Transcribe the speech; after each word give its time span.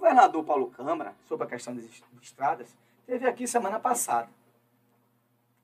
governador 0.00 0.42
Paulo 0.44 0.70
Câmara, 0.70 1.14
sobre 1.28 1.46
a 1.46 1.50
questão 1.50 1.76
das 1.76 1.84
estradas, 2.22 2.74
teve 3.06 3.28
aqui 3.28 3.46
semana 3.46 3.78
passada. 3.78 4.28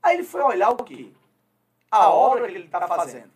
Aí 0.03 0.17
ele 0.17 0.25
foi 0.25 0.43
olhar 0.43 0.71
o 0.71 0.77
quê? 0.77 1.11
A 1.91 2.11
obra 2.11 2.47
que 2.47 2.55
ele 2.55 2.67
está 2.67 2.87
fazendo. 2.87 3.31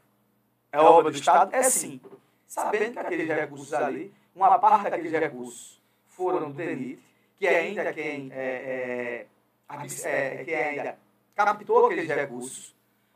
É 0.70 0.78
obra 0.78 1.10
do 1.10 1.16
Estado? 1.16 1.54
É 1.54 1.62
sim. 1.62 2.00
Sabendo 2.46 2.92
que 2.92 2.98
aqueles 2.98 3.28
recursos 3.28 3.72
ali, 3.72 4.12
uma 4.34 4.58
parte 4.58 4.90
daqueles 4.90 5.10
recursos 5.10 5.80
foram 6.06 6.50
do 6.50 6.56
DENIT, 6.56 7.02
que 7.38 7.48
ainda 7.48 7.92
quem, 7.92 8.30
é, 8.32 9.26
é, 9.68 9.76
é, 10.04 10.44
que 10.44 10.54
ainda 10.54 10.98
captou 11.34 11.86
aqueles 11.86 12.08
recursos, 12.08 12.74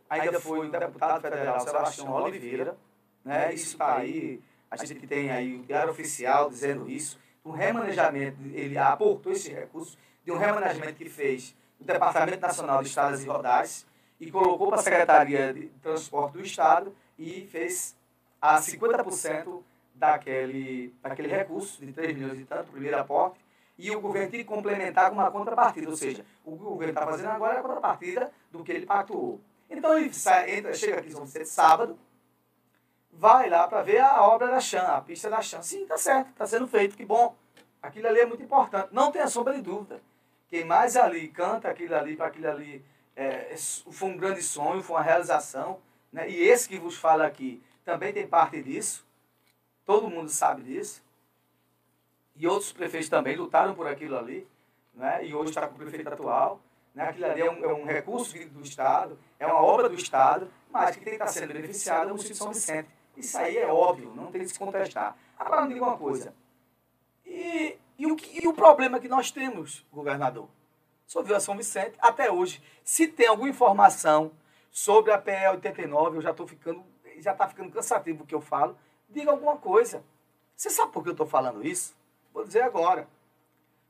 ainda 0.09 0.41
foi 0.41 0.67
o 0.67 0.71
deputado 0.71 1.21
federal 1.21 1.61
Sebastião 1.61 2.13
Oliveira, 2.13 2.77
né? 3.25 3.53
Isso 3.53 3.73
está 3.73 3.97
aí, 3.99 4.41
a 4.71 4.77
gente 4.77 5.07
tem 5.07 5.31
aí 5.31 5.57
o 5.57 5.63
diário 5.63 5.91
oficial 5.91 6.49
dizendo 6.49 6.89
isso, 6.89 7.19
um 7.45 7.51
remanejamento, 7.51 8.39
ele 8.53 8.79
aportou 8.79 9.33
esse 9.33 9.53
recurso, 9.53 9.99
de 10.25 10.33
um 10.33 10.39
remanejamento 10.39 10.95
que 10.95 11.09
fez 11.09 11.55
o 11.79 11.85
Departamento 11.85 12.41
Nacional 12.41 12.83
de 12.83 12.89
Estradas 12.89 13.23
e 13.23 13.27
Rodais 13.27 13.87
e 14.19 14.31
colocou 14.31 14.69
para 14.69 14.81
a 14.81 14.83
Secretaria 14.83 15.53
de 15.53 15.67
Transporte 15.83 16.33
do 16.35 16.41
Estado 16.41 16.95
e 17.19 17.47
fez 17.47 17.95
a 18.41 18.59
50% 18.59 19.63
daquele, 19.95 20.95
daquele 21.03 21.29
recurso 21.29 21.85
de 21.85 21.93
3 21.93 22.17
milhões 22.17 22.41
e 22.41 22.45
tanto, 22.45 22.71
primeiro 22.71 22.99
aporte, 22.99 23.39
e 23.77 23.91
o 23.91 24.01
governo 24.01 24.31
tem 24.31 24.41
que 24.41 24.47
complementar 24.47 25.11
com 25.11 25.17
uma 25.17 25.31
contrapartida, 25.31 25.91
ou 25.91 25.97
seja, 25.97 26.25
o 26.45 26.57
que 26.57 26.63
o 26.63 26.71
governo 26.71 26.93
está 26.93 27.05
fazendo 27.05 27.29
agora 27.29 27.57
é 27.57 27.59
a 27.59 27.63
contrapartida 27.63 28.31
do 28.51 28.63
que 28.63 28.73
ele 28.73 28.87
pactuou. 28.87 29.41
Então 29.69 29.99
ele 29.99 30.13
sai, 30.13 30.59
entra, 30.59 30.73
chega 30.75 31.01
aqui 31.01 31.11
São 31.11 31.25
Vicente 31.25 31.49
sábado, 31.49 31.99
vai 33.19 33.49
lá 33.49 33.67
para 33.69 33.83
ver 33.83 34.01
a 34.01 34.23
obra 34.23 34.49
da 34.49 34.61
Chan, 34.61 34.83
a 34.83 35.01
pista 35.01 35.31
da 35.31 35.41
Chan. 35.41 35.63
Sim, 35.63 35.83
está 35.83 35.97
certo, 35.97 36.31
está 36.31 36.47
sendo 36.47 36.67
feito, 36.67 36.97
que 36.97 37.05
bom. 37.05 37.35
Aquilo 37.83 38.09
ali 38.09 38.21
é 38.21 38.27
muito 38.27 38.43
importante. 38.43 38.89
Não 38.93 39.13
tenha 39.13 39.27
sombra 39.27 39.55
de 39.55 39.63
dúvida. 39.63 40.01
Quem 40.49 40.65
mais 40.65 40.97
ali 40.97 41.29
canta 41.29 41.69
aquilo 41.69 41.95
ali, 41.95 42.17
para 42.17 42.27
aquilo 42.27 42.49
ali, 42.49 42.85
é, 43.17 43.55
foi 43.57 44.09
um 44.09 44.17
grande 44.17 44.43
sonho, 44.43 44.83
foi 44.83 44.97
uma 44.97 45.03
realização. 45.03 45.79
Né? 46.13 46.29
E 46.31 46.43
esse 46.43 46.69
que 46.69 46.79
vos 46.79 46.97
fala 46.97 47.27
aqui 47.27 47.63
também 47.85 48.13
tem 48.13 48.27
parte 48.27 48.63
disso. 48.63 49.07
Todo 49.85 50.09
mundo 50.09 50.29
sabe 50.31 50.63
disso. 50.63 51.03
E 52.37 52.47
outros 52.47 52.73
prefeitos 52.73 53.09
também 53.09 53.37
lutaram 53.37 53.75
por 53.75 53.87
aquilo 53.87 54.17
ali. 54.17 54.47
Né? 54.95 55.27
E 55.27 55.35
hoje 55.35 55.51
está 55.51 55.67
com 55.67 55.75
o 55.75 55.79
prefeito 55.79 56.09
atual. 56.09 56.61
Né? 56.95 57.09
Aquilo 57.09 57.27
ali 57.27 57.41
é 57.41 57.51
um, 57.51 57.65
é 57.65 57.75
um 57.75 57.85
recurso 57.85 58.39
do 58.49 58.63
Estado, 58.63 59.19
é 59.39 59.47
uma 59.47 59.61
obra 59.61 59.89
do 59.89 59.97
Estado, 59.97 60.49
mas 60.71 60.97
que 60.97 61.05
tem 61.05 61.17
que 61.17 61.23
estar 61.23 61.27
sendo 61.27 61.53
beneficiado 61.53 62.03
é 62.03 62.07
o 62.07 62.09
município 62.11 62.33
de 62.33 62.39
São 62.39 62.53
Vicente. 62.53 62.89
Isso 63.17 63.39
aí 63.39 63.57
é 63.57 63.67
óbvio, 63.67 64.13
não 64.15 64.31
tem 64.31 64.43
que 64.43 64.49
se 64.49 64.59
contestar. 64.59 65.17
Agora, 65.39 65.63
me 65.63 65.75
diga 65.75 65.85
uma 65.85 65.97
coisa. 65.97 66.35
E, 67.25 67.77
e, 67.99 68.07
o, 68.07 68.17
e 68.33 68.47
o 68.49 68.53
problema 68.53 68.99
que 68.99 69.09
nós 69.09 69.31
temos, 69.31 69.85
governador? 69.93 70.49
Sobre 71.07 71.35
a 71.35 71.41
São 71.41 71.57
Vicente, 71.57 71.97
até 71.99 72.31
hoje, 72.31 72.63
se 72.83 73.07
tem 73.07 73.27
alguma 73.27 73.49
informação 73.49 74.33
sobre 74.71 75.13
a 75.13 75.19
PE 75.19 75.49
89, 75.53 76.17
eu 76.19 76.23
já 76.23 76.31
estou 76.31 76.47
ficando, 76.47 76.83
já 77.19 77.33
está 77.33 77.47
ficando 77.47 77.71
cansativo 77.71 78.25
o 78.25 78.27
que 78.27 78.35
eu 78.35 78.41
falo, 78.41 78.77
diga 79.09 79.31
alguma 79.31 79.57
coisa. 79.57 80.03
Você 80.57 80.71
sabe 80.71 80.93
por 80.93 81.03
que 81.03 81.11
eu 81.11 81.13
estou 81.13 81.27
falando 81.27 81.65
isso? 81.65 81.95
Vou 82.33 82.45
dizer 82.45 82.63
agora. 82.63 83.09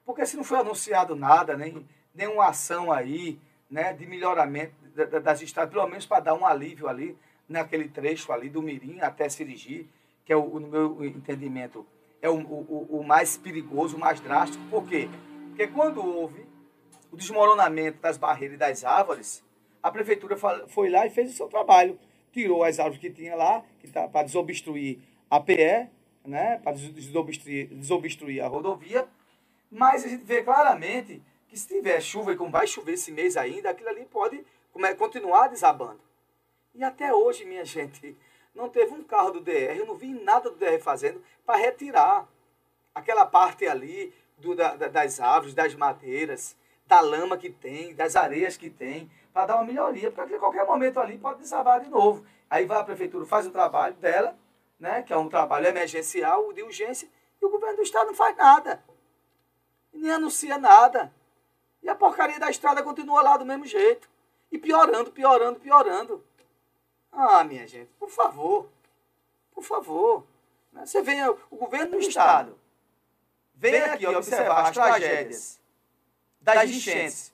Porque 0.04 0.26
se 0.26 0.36
não 0.36 0.44
foi 0.44 0.58
anunciado 0.58 1.16
nada, 1.16 1.56
nem 1.56 1.86
nenhuma 2.14 2.46
ação 2.46 2.92
aí, 2.92 3.40
né, 3.70 3.92
de 3.92 4.06
melhoramento 4.06 4.74
das 5.22 5.40
estradas, 5.42 5.72
pelo 5.72 5.86
menos 5.88 6.06
para 6.06 6.20
dar 6.20 6.34
um 6.34 6.46
alívio 6.46 6.88
ali, 6.88 7.18
naquele 7.48 7.88
trecho 7.88 8.32
ali 8.32 8.48
do 8.48 8.62
Mirim 8.62 9.00
até 9.00 9.28
Sirigi, 9.28 9.88
que 10.24 10.32
é, 10.32 10.36
o, 10.36 10.58
no 10.58 10.68
meu 10.68 11.04
entendimento, 11.04 11.86
é 12.20 12.28
o, 12.28 12.36
o, 12.36 13.00
o 13.00 13.04
mais 13.04 13.36
perigoso, 13.36 13.96
o 13.96 14.00
mais 14.00 14.20
drástico. 14.20 14.62
Por 14.70 14.86
quê? 14.86 15.08
Porque 15.48 15.66
quando 15.68 16.04
houve 16.04 16.46
o 17.12 17.16
desmoronamento 17.16 17.98
das 18.00 18.16
barreiras 18.16 18.56
e 18.56 18.58
das 18.58 18.84
árvores, 18.84 19.44
a 19.82 19.90
prefeitura 19.90 20.36
foi 20.66 20.88
lá 20.88 21.06
e 21.06 21.10
fez 21.10 21.30
o 21.30 21.36
seu 21.36 21.46
trabalho. 21.46 21.98
Tirou 22.32 22.64
as 22.64 22.80
árvores 22.80 23.00
que 23.00 23.10
tinha 23.10 23.36
lá, 23.36 23.62
que 23.78 23.88
tá, 23.88 24.08
para 24.08 24.24
desobstruir 24.24 24.98
a 25.30 25.38
PE, 25.38 25.88
né, 26.24 26.58
para 26.62 26.72
desobstruir, 26.72 27.68
desobstruir 27.68 28.42
a 28.42 28.48
rodovia, 28.48 29.06
mas 29.70 30.04
a 30.04 30.08
gente 30.08 30.24
vê 30.24 30.42
claramente 30.42 31.22
que 31.48 31.58
se 31.58 31.68
tiver 31.68 32.00
chuva, 32.00 32.32
e 32.32 32.36
como 32.36 32.50
vai 32.50 32.66
chover 32.66 32.94
esse 32.94 33.12
mês 33.12 33.36
ainda, 33.36 33.70
aquilo 33.70 33.90
ali 33.90 34.04
pode 34.06 34.44
continuar 34.96 35.48
desabando. 35.48 36.00
E 36.74 36.82
até 36.82 37.14
hoje, 37.14 37.44
minha 37.44 37.64
gente, 37.64 38.16
não 38.54 38.68
teve 38.68 38.92
um 38.92 39.04
carro 39.04 39.30
do 39.30 39.40
DR, 39.40 39.76
eu 39.76 39.86
não 39.86 39.94
vi 39.94 40.12
nada 40.12 40.50
do 40.50 40.56
DR 40.56 40.80
fazendo 40.80 41.22
para 41.46 41.56
retirar 41.56 42.28
aquela 42.94 43.24
parte 43.24 43.66
ali 43.66 44.12
do, 44.38 44.54
da, 44.54 44.74
das 44.74 45.20
árvores, 45.20 45.54
das 45.54 45.74
madeiras, 45.74 46.56
da 46.86 47.00
lama 47.00 47.36
que 47.38 47.50
tem, 47.50 47.94
das 47.94 48.16
areias 48.16 48.56
que 48.56 48.68
tem, 48.68 49.10
para 49.32 49.46
dar 49.46 49.56
uma 49.56 49.64
melhoria, 49.64 50.10
porque 50.10 50.34
a 50.34 50.38
qualquer 50.38 50.66
momento 50.66 51.00
ali 51.00 51.18
pode 51.18 51.40
desabar 51.40 51.80
de 51.80 51.88
novo. 51.88 52.24
Aí 52.48 52.66
vai 52.66 52.78
a 52.78 52.84
prefeitura, 52.84 53.24
faz 53.24 53.46
o 53.46 53.50
trabalho 53.50 53.94
dela, 53.94 54.36
né, 54.78 55.02
que 55.02 55.12
é 55.12 55.16
um 55.16 55.28
trabalho 55.28 55.66
emergencial, 55.66 56.52
de 56.52 56.62
urgência, 56.62 57.08
e 57.40 57.44
o 57.44 57.50
governo 57.50 57.76
do 57.76 57.82
estado 57.82 58.08
não 58.08 58.14
faz 58.14 58.36
nada. 58.36 58.82
Nem 59.92 60.10
anuncia 60.10 60.58
nada. 60.58 61.12
E 61.82 61.88
a 61.88 61.94
porcaria 61.94 62.38
da 62.38 62.50
estrada 62.50 62.82
continua 62.82 63.22
lá 63.22 63.36
do 63.36 63.44
mesmo 63.44 63.66
jeito. 63.66 64.08
E 64.50 64.58
piorando, 64.58 65.10
piorando, 65.10 65.58
piorando. 65.58 66.24
Ah, 67.16 67.44
minha 67.44 67.66
gente, 67.66 67.90
por 67.98 68.10
favor. 68.10 68.68
Por 69.54 69.62
favor. 69.62 70.24
Né, 70.72 70.84
você 70.84 71.00
vem, 71.00 71.24
o 71.28 71.56
governo 71.56 71.92
do 71.92 71.98
Estado 72.00 72.58
vem 73.54 73.80
aqui 73.80 74.06
observar 74.06 74.66
as 74.66 74.72
tragédias 74.72 75.60
das 76.40 76.68
enchentes 76.68 77.32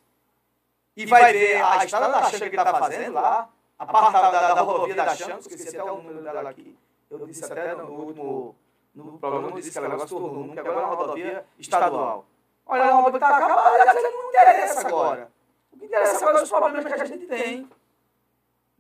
e 0.94 1.06
vai 1.06 1.32
ver 1.32 1.62
a 1.62 1.84
estrada 1.84 2.08
da 2.08 2.30
Xanga 2.30 2.50
que 2.50 2.56
está 2.56 2.78
fazendo 2.78 3.14
lá, 3.14 3.48
a 3.78 3.86
parte 3.86 4.12
da, 4.12 4.30
da, 4.30 4.54
da 4.54 4.60
rodovia 4.60 4.94
da 4.94 5.16
Xanga, 5.16 5.38
esqueci 5.38 5.69
até 5.69 5.82
o 5.82 5.96
número 5.96 6.22
dela 6.22 6.50
aqui. 6.50 6.76
Eu 7.10 7.26
disse 7.26 7.44
até 7.44 7.74
no 7.74 7.90
último 7.90 8.54
no 8.94 9.19
programa, 9.19 9.48
eu 9.48 9.54
disse 9.54 9.70
que 9.70 9.78
ela 9.78 9.88
negócio 9.88 10.19
do 10.19 10.26
rumo, 10.26 10.52
que 10.52 10.60
agora 10.60 10.80
é 10.80 10.84
uma 10.84 10.94
rodovia 10.94 11.46
estadual. 11.58 12.26
Olha, 12.66 12.82
é 12.82 12.94
obra 12.94 13.10
que 13.10 13.16
está 13.16 13.36
acabada, 13.36 13.94
não 13.94 14.28
interessa 14.28 14.86
agora. 14.86 15.30
O 15.72 15.78
que 15.78 15.86
interessa 15.86 16.16
agora 16.16 16.34
são 16.34 16.42
os 16.44 16.50
problemas 16.50 16.92
que 16.92 17.00
a 17.00 17.04
gente 17.04 17.26
tem 17.26 17.69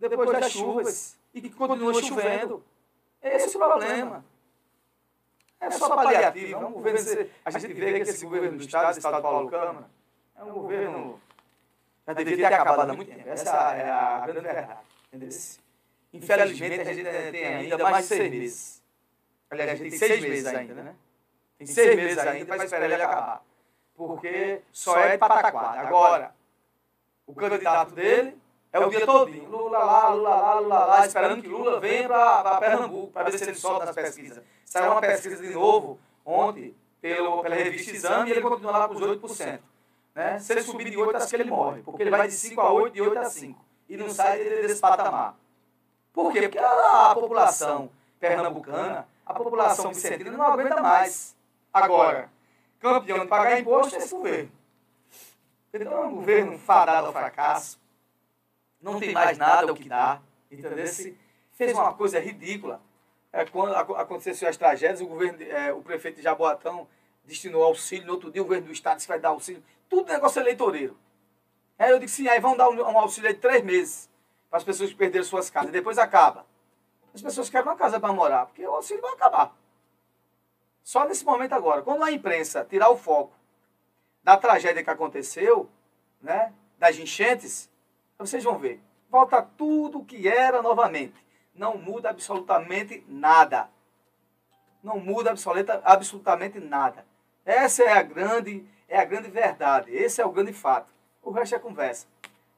depois 0.08 0.30
das 0.32 0.50
chuvas 0.50 1.18
e 1.34 1.40
que 1.40 1.50
continua 1.50 1.94
chovendo. 2.02 2.64
Esse 3.22 3.56
é 3.56 3.58
o 3.58 3.68
problema. 3.68 4.24
É 5.60 5.70
só 5.70 5.94
paliativo. 5.94 6.54
É 6.54 6.66
um 6.66 6.72
governo, 6.72 7.30
a 7.44 7.50
gente 7.50 7.74
vê 7.74 7.92
que 7.92 8.10
esse 8.10 8.24
governo 8.24 8.56
do 8.56 8.64
Estado, 8.64 8.96
Estado 8.96 9.20
Paulo 9.20 9.50
Câmara, 9.50 9.90
é 10.36 10.42
um 10.42 10.52
governo 10.52 11.20
já 12.06 12.14
deveria 12.14 12.48
ter 12.48 12.54
acabado 12.54 12.90
há 12.90 12.94
muito 12.94 13.12
tempo. 13.14 13.28
Essa 13.28 13.74
é 13.74 13.90
a 13.90 14.20
grande 14.20 14.40
verdade. 14.40 15.60
Infelizmente, 16.12 16.80
a 16.80 16.92
gente 16.92 17.30
tem 17.30 17.46
ainda 17.46 17.90
mais 17.90 18.06
seis 18.06 18.30
meses. 18.30 18.82
Aliás, 19.50 19.70
a 19.70 19.74
gente 19.74 19.90
tem 19.90 19.98
seis 19.98 20.22
meses 20.22 20.46
ainda, 20.46 20.74
né? 20.74 20.94
Tem 21.58 21.66
seis 21.66 21.96
meses 21.96 22.18
ainda 22.18 22.46
para 22.46 22.64
esperar 22.64 22.84
ele 22.86 23.02
acabar 23.02 23.42
porque 24.00 24.62
só 24.72 24.98
é 24.98 25.12
de 25.12 25.18
pataquada. 25.18 25.80
Agora, 25.80 26.34
o 27.26 27.34
candidato 27.34 27.94
dele 27.94 28.34
é 28.72 28.78
o 28.78 28.88
dia 28.88 29.04
todinho. 29.04 29.48
Lula 29.48 29.78
lá, 29.78 30.08
Lula 30.08 30.28
lá, 30.28 30.54
Lula 30.60 30.84
lá, 30.84 31.06
esperando 31.06 31.42
que 31.42 31.48
Lula 31.48 31.80
venha 31.80 32.08
para 32.08 32.58
Pernambuco, 32.58 33.12
para 33.12 33.30
ver 33.30 33.38
se 33.38 33.44
ele 33.44 33.54
solta 33.54 33.86
nas 33.86 33.94
pesquisas. 33.94 34.42
Saiu 34.64 34.92
uma 34.92 35.00
pesquisa 35.00 35.42
de 35.42 35.52
novo 35.52 35.98
ontem 36.24 36.74
pelo, 37.00 37.42
pela 37.42 37.54
revista 37.54 37.90
Exame 37.90 38.28
e 38.28 38.32
ele 38.32 38.40
continua 38.40 38.72
lá 38.72 38.88
com 38.88 38.94
os 38.94 39.00
8%. 39.00 39.60
Né? 40.14 40.38
Se 40.38 40.52
ele 40.52 40.62
subir 40.62 40.90
de 40.90 40.96
8, 40.96 41.16
acho 41.16 41.28
que 41.28 41.36
ele 41.36 41.50
morre, 41.50 41.82
porque 41.82 42.02
ele 42.02 42.10
vai 42.10 42.28
de 42.28 42.34
5 42.34 42.60
a 42.60 42.72
8, 42.72 42.94
de 42.94 43.00
8 43.00 43.18
a 43.18 43.24
5. 43.24 43.64
E 43.88 43.96
não 43.96 44.08
sai 44.10 44.38
desse 44.38 44.80
patamar. 44.80 45.34
Por 46.12 46.32
quê? 46.32 46.42
Porque 46.42 46.58
a, 46.58 47.10
a 47.10 47.14
população 47.14 47.90
pernambucana, 48.20 49.08
a 49.24 49.34
população 49.34 49.88
vicentina 49.92 50.30
não 50.30 50.42
aguenta 50.42 50.80
mais. 50.80 51.34
Agora, 51.72 52.30
campeão 52.78 53.20
de 53.20 53.26
pagar 53.26 53.58
imposto 53.58 53.96
é 53.96 53.98
esse 53.98 54.14
governo. 54.14 54.52
Então 55.72 55.92
é 55.92 56.06
um 56.06 56.14
governo 56.16 56.58
fadado 56.58 57.06
ao 57.06 57.12
fracasso, 57.12 57.79
não 58.80 58.98
tem 58.98 59.12
mais 59.12 59.36
nada 59.36 59.72
o 59.72 59.76
que 59.76 59.88
dar, 59.88 60.22
entendeu? 60.50 60.86
Fez 61.52 61.72
uma 61.72 61.92
coisa 61.92 62.18
ridícula. 62.18 62.80
É, 63.32 63.44
quando 63.44 63.74
aconteceu 63.74 64.48
as 64.48 64.56
tragédias, 64.56 65.00
o, 65.00 65.06
governo, 65.06 65.40
é, 65.42 65.72
o 65.72 65.82
prefeito 65.82 66.16
de 66.16 66.22
Jaboatão 66.22 66.88
destinou 67.24 67.62
auxílio, 67.62 68.06
no 68.06 68.14
outro 68.14 68.30
dia 68.30 68.42
o 68.42 68.44
governo 68.44 68.66
do 68.66 68.72
estado 68.72 68.96
disse 68.96 69.06
que 69.06 69.12
vai 69.12 69.20
dar 69.20 69.28
auxílio, 69.28 69.62
tudo 69.88 70.10
negócio 70.10 70.40
eleitoreiro. 70.40 70.96
Aí 71.78 71.90
eu 71.90 71.98
disse, 71.98 72.16
sim, 72.16 72.28
aí 72.28 72.40
vão 72.40 72.56
dar 72.56 72.68
um, 72.68 72.74
um 72.74 72.98
auxílio 72.98 73.32
de 73.32 73.38
três 73.38 73.62
meses 73.62 74.10
para 74.48 74.58
as 74.58 74.64
pessoas 74.64 74.90
que 74.90 74.96
perderam 74.96 75.24
suas 75.24 75.48
casas, 75.48 75.70
depois 75.70 75.96
acaba. 75.96 76.44
As 77.14 77.22
pessoas 77.22 77.48
querem 77.48 77.66
uma 77.66 77.76
casa 77.76 78.00
para 78.00 78.12
morar, 78.12 78.46
porque 78.46 78.66
o 78.66 78.74
auxílio 78.74 79.00
vai 79.00 79.12
acabar. 79.12 79.54
Só 80.82 81.04
nesse 81.06 81.24
momento 81.24 81.52
agora, 81.52 81.82
quando 81.82 82.02
a 82.02 82.10
imprensa 82.10 82.66
tirar 82.68 82.90
o 82.90 82.96
foco 82.96 83.32
da 84.24 84.36
tragédia 84.36 84.82
que 84.82 84.90
aconteceu, 84.90 85.70
né, 86.20 86.52
das 86.78 86.98
enchentes, 86.98 87.69
vocês 88.26 88.44
vão 88.44 88.58
ver. 88.58 88.80
Volta 89.08 89.42
tudo 89.42 89.98
o 89.98 90.04
que 90.04 90.28
era 90.28 90.62
novamente. 90.62 91.14
Não 91.54 91.76
muda 91.76 92.10
absolutamente 92.10 93.04
nada. 93.08 93.68
Não 94.82 94.98
muda 94.98 95.30
absoluta, 95.30 95.80
absolutamente 95.84 96.60
nada. 96.60 97.04
Essa 97.44 97.82
é 97.82 97.92
a 97.92 98.02
grande, 98.02 98.64
é 98.88 98.98
a 98.98 99.04
grande 99.04 99.30
verdade. 99.30 99.90
Esse 99.90 100.20
é 100.20 100.26
o 100.26 100.30
grande 100.30 100.52
fato. 100.52 100.92
O 101.22 101.30
resto 101.30 101.54
é 101.54 101.58
conversa. 101.58 102.06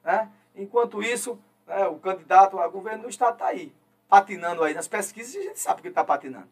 Né? 0.03 0.29
Enquanto 0.55 1.01
isso, 1.01 1.39
né, 1.65 1.87
o 1.87 1.97
candidato 1.97 2.59
a 2.59 2.67
governo 2.67 3.03
do 3.03 3.09
Estado 3.09 3.33
está 3.33 3.47
aí, 3.47 3.73
patinando 4.07 4.63
aí 4.63 4.73
nas 4.73 4.87
pesquisas, 4.87 5.33
e 5.33 5.39
a 5.39 5.43
gente 5.43 5.59
sabe 5.59 5.81
que 5.81 5.87
está 5.87 6.03
patinando. 6.03 6.49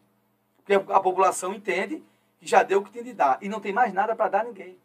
Porque 0.56 0.74
a 0.74 1.00
população 1.00 1.54
entende 1.54 2.02
que 2.38 2.46
já 2.46 2.62
deu 2.62 2.80
o 2.80 2.84
que 2.84 2.90
tem 2.90 3.02
de 3.02 3.12
dar. 3.12 3.38
E 3.40 3.48
não 3.48 3.60
tem 3.60 3.72
mais 3.72 3.92
nada 3.92 4.14
para 4.14 4.28
dar 4.28 4.40
a 4.40 4.44
ninguém. 4.44 4.78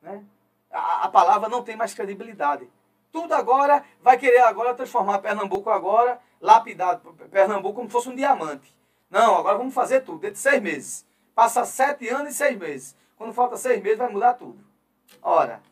Né? 0.00 0.24
A, 0.70 1.04
a, 1.04 1.08
palavra 1.08 1.48
não 1.48 1.62
tem 1.62 1.76
mais 1.76 1.94
credibilidade. 1.94 2.68
Tudo 3.12 3.34
agora 3.34 3.84
vai 4.00 4.18
querer 4.18 4.40
agora 4.40 4.74
transformar 4.74 5.18
Pernambuco 5.18 5.68
agora, 5.68 6.18
lapidar 6.40 6.98
Pernambuco 7.30 7.74
como 7.74 7.86
se 7.86 7.92
fosse 7.92 8.08
um 8.08 8.16
diamante. 8.16 8.74
Não, 9.10 9.36
agora 9.36 9.58
vamos 9.58 9.74
fazer 9.74 10.00
tudo, 10.00 10.20
dentro 10.20 10.36
de 10.36 10.40
seis 10.40 10.62
meses. 10.62 11.06
Passa 11.34 11.66
sete 11.66 12.08
anos 12.08 12.32
e 12.32 12.34
seis 12.34 12.58
meses. 12.58 12.96
Quando 13.14 13.34
falta 13.34 13.58
seis 13.58 13.82
meses, 13.82 13.98
vai 13.98 14.08
mudar 14.08 14.34
tudo. 14.34 14.58
Ora, 15.20 15.62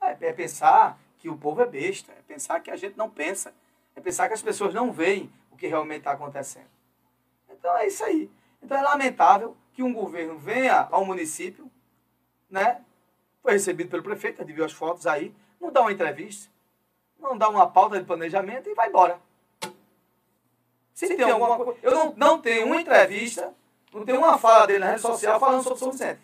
é, 0.00 0.16
é 0.28 0.32
pensar 0.32 0.98
que 1.18 1.28
o 1.28 1.36
povo 1.36 1.60
é 1.60 1.66
besta, 1.66 2.12
é 2.12 2.22
pensar 2.26 2.58
que 2.60 2.70
a 2.70 2.76
gente 2.76 2.96
não 2.96 3.10
pensa, 3.10 3.52
é 3.94 4.00
pensar 4.00 4.26
que 4.28 4.34
as 4.34 4.40
pessoas 4.40 4.72
não 4.72 4.90
veem 4.90 5.30
o 5.50 5.56
que 5.56 5.66
realmente 5.66 5.98
está 5.98 6.12
acontecendo. 6.12 6.70
Então 7.50 7.76
é 7.76 7.86
isso 7.86 8.02
aí. 8.02 8.30
Então 8.62 8.76
é 8.78 8.82
lamentável 8.82 9.54
que 9.74 9.82
um 9.82 9.92
governo 9.92 10.38
venha 10.38 10.88
ao 10.90 11.04
município, 11.04 11.70
né? 12.48 12.82
Foi 13.42 13.52
recebido 13.52 13.90
pelo 13.90 14.02
prefeito, 14.02 14.44
viu 14.44 14.64
as 14.64 14.72
fotos 14.72 15.06
aí, 15.06 15.34
não 15.60 15.70
dá 15.70 15.82
uma 15.82 15.92
entrevista, 15.92 16.49
não 17.20 17.36
dá 17.36 17.48
uma 17.48 17.68
pauta 17.68 17.98
de 17.98 18.04
planejamento 18.04 18.68
e 18.68 18.74
vai 18.74 18.88
embora. 18.88 19.20
Se, 20.94 21.06
Se 21.06 21.16
tem, 21.16 21.30
alguma 21.30 21.56
coisa. 21.56 21.78
Eu 21.82 21.92
não, 21.92 22.14
não 22.16 22.38
tenho 22.40 22.66
uma 22.66 22.80
entrevista, 22.80 23.54
não 23.92 24.04
tenho 24.04 24.18
uma 24.18 24.38
fala 24.38 24.66
dele 24.66 24.80
na 24.80 24.90
rede 24.90 25.00
social 25.00 25.40
falando 25.40 25.62
sobre 25.62 25.78
São 25.78 25.92
Vicente. 25.92 26.20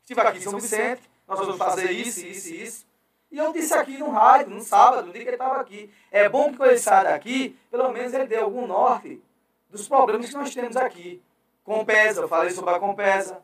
Estive 0.00 0.20
aqui 0.20 0.38
em 0.38 0.42
São 0.42 0.54
Vicente, 0.54 1.02
nós 1.26 1.38
vamos 1.38 1.56
fazer 1.56 1.90
isso, 1.90 2.24
isso 2.24 2.48
e 2.48 2.62
isso. 2.62 2.86
E 3.30 3.36
eu 3.38 3.52
disse 3.52 3.74
aqui 3.74 3.98
no 3.98 4.10
rádio, 4.10 4.50
no 4.50 4.60
sábado, 4.60 5.06
no 5.06 5.12
dia 5.12 5.22
que 5.22 5.28
ele 5.28 5.36
estava 5.36 5.60
aqui. 5.60 5.92
É 6.10 6.28
bom 6.28 6.50
que 6.50 6.56
quando 6.56 6.70
ele 6.70 6.78
sair 6.78 7.04
daqui, 7.04 7.58
pelo 7.70 7.92
menos 7.92 8.12
ele 8.14 8.26
dê 8.26 8.36
algum 8.36 8.66
norte 8.66 9.22
dos 9.68 9.86
problemas 9.86 10.28
que 10.28 10.34
nós 10.34 10.54
temos 10.54 10.76
aqui. 10.76 11.22
Compesa, 11.62 12.22
eu 12.22 12.28
falei 12.28 12.50
sobre 12.50 12.74
a 12.74 12.78
Compesa. 12.78 13.42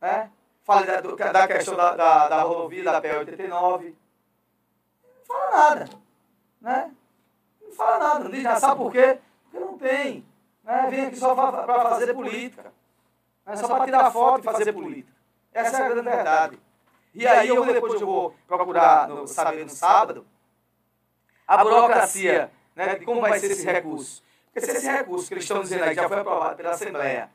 Né? 0.00 0.30
Falei 0.64 0.86
da, 0.86 1.00
da 1.32 1.48
questão 1.48 1.76
da, 1.76 1.94
da, 1.94 2.28
da 2.28 2.42
rodovia 2.42 2.84
da 2.84 3.02
PE89. 3.02 3.48
Não 3.48 3.50
fala 3.50 4.01
nada. 5.62 5.88
Né? 6.60 6.90
Não 7.60 7.72
fala 7.72 7.98
nada, 7.98 8.24
não 8.24 8.30
diz 8.30 8.42
nada. 8.42 8.60
Sabe 8.60 8.76
por 8.76 8.92
quê? 8.92 9.18
Porque 9.44 9.64
não 9.64 9.78
tem. 9.78 10.26
Né? 10.64 10.86
Vem 10.90 11.06
aqui 11.06 11.16
só 11.16 11.34
para 11.34 11.90
fazer 11.90 12.14
política. 12.14 12.72
Né? 13.46 13.56
Só 13.56 13.68
para 13.68 13.84
tirar 13.84 14.10
foto 14.10 14.40
e 14.40 14.44
fazer 14.44 14.72
política. 14.72 15.12
Essa 15.52 15.78
é 15.78 15.82
a 15.82 15.88
grande 15.88 16.02
verdade. 16.02 16.58
E 17.14 17.26
aí 17.26 17.48
eu 17.48 17.64
depois 17.66 18.00
eu 18.00 18.06
vou 18.06 18.34
procurar 18.46 19.08
no, 19.08 19.26
saber 19.26 19.64
no 19.64 19.70
sábado 19.70 20.26
a 21.46 21.62
burocracia 21.62 22.50
né, 22.74 22.94
de 22.94 23.04
como 23.04 23.20
vai 23.20 23.38
ser 23.38 23.50
esse 23.50 23.66
recurso. 23.66 24.22
Porque 24.46 24.66
se 24.66 24.76
esse 24.78 24.90
recurso 24.90 25.28
que 25.28 25.34
eles 25.34 25.44
estão 25.44 25.60
dizendo 25.60 25.84
aí 25.84 25.94
já 25.94 26.08
foi 26.08 26.18
aprovado 26.18 26.56
pela 26.56 26.70
Assembleia, 26.70 27.30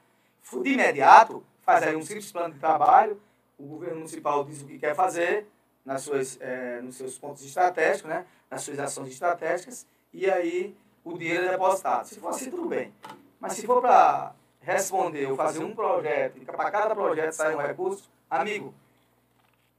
de 0.63 0.69
imediato, 0.69 1.44
faz 1.62 1.83
aí 1.83 1.95
um 1.95 2.01
simples 2.01 2.31
plano 2.31 2.53
de 2.53 2.59
trabalho, 2.59 3.21
o 3.57 3.65
governo 3.65 3.97
municipal 3.97 4.44
diz 4.45 4.62
o 4.62 4.65
que 4.65 4.79
quer 4.79 4.95
fazer 4.95 5.47
nas 5.88 6.01
suas, 6.01 6.38
é, 6.42 6.81
nos 6.81 6.98
seus 6.98 7.18
pontos 7.18 7.45
estratégicos, 7.45 8.10
né, 8.10 8.25
nas 8.51 8.62
suas 8.62 8.78
ações 8.78 9.07
estratégicas, 9.07 9.88
e 10.12 10.30
aí 10.30 10.75
o 11.01 11.18
dinheiro 11.18 11.45
é 11.45 11.51
depositado. 11.51 12.06
Se 12.06 12.19
for 12.19 12.28
assim, 12.28 12.51
tudo 12.51 12.68
bem. 12.68 12.94
Mas 13.39 13.54
se 13.54 13.66
for 13.66 13.81
para 13.81 14.34
responder 14.60 15.28
ou 15.28 15.36
fazer 15.38 15.63
um 15.63 15.74
projeto, 15.74 16.39
e 16.39 16.42
para 16.42 16.69
cada 16.69 16.94
projeto 16.94 17.31
sair 17.31 17.56
um 17.56 17.60
recurso, 17.60 18.12
amigo, 18.30 18.74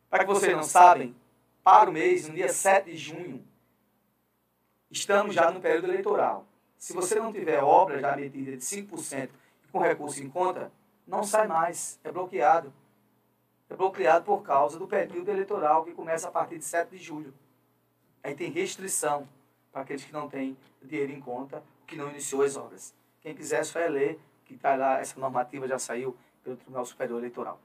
para 0.08 0.24
que 0.24 0.30
vocês 0.32 0.56
não 0.56 0.62
sabem, 0.62 1.14
para 1.62 1.90
o 1.90 1.92
mês, 1.92 2.26
no 2.26 2.34
dia 2.34 2.48
7 2.48 2.90
de 2.90 2.96
junho, 2.96 3.44
estamos 4.90 5.34
já 5.34 5.50
no 5.50 5.60
período 5.60 5.88
eleitoral. 5.88 6.46
Se 6.78 6.94
você 6.94 7.16
não 7.16 7.30
tiver 7.30 7.62
obra 7.62 8.00
já 8.00 8.16
medida 8.16 8.52
de 8.52 8.62
5% 8.62 9.28
e 9.62 9.68
com 9.70 9.78
recurso 9.78 10.22
em 10.22 10.30
conta, 10.30 10.72
não 11.06 11.22
sai 11.22 11.46
mais, 11.46 12.00
é 12.02 12.10
bloqueado. 12.10 12.72
É 13.68 13.76
bloqueado 13.76 14.24
por 14.24 14.42
causa 14.42 14.78
do 14.78 14.86
período 14.86 15.30
eleitoral 15.30 15.84
que 15.84 15.92
começa 15.92 16.28
a 16.28 16.30
partir 16.30 16.58
de 16.58 16.64
7 16.64 16.90
de 16.90 16.98
julho. 16.98 17.34
Aí 18.22 18.34
tem 18.34 18.50
restrição 18.50 19.28
para 19.70 19.82
aqueles 19.82 20.04
que 20.04 20.12
não 20.12 20.28
têm 20.28 20.56
dinheiro 20.82 21.12
em 21.12 21.20
conta, 21.20 21.62
que 21.86 21.96
não 21.96 22.10
iniciou 22.10 22.42
as 22.42 22.56
obras. 22.56 22.94
Quem 23.20 23.34
quiser 23.34 23.64
só 23.64 23.78
é 23.78 23.88
ler, 23.88 24.20
que 24.44 24.54
está 24.54 24.74
lá, 24.74 24.98
essa 24.98 25.20
normativa 25.20 25.68
já 25.68 25.78
saiu 25.78 26.16
pelo 26.42 26.56
Tribunal 26.56 26.86
Superior 26.86 27.18
Eleitoral. 27.18 27.60